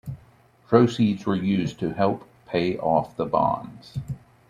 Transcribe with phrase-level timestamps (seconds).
[0.67, 3.99] Proceeds were used to help pay off the bonds.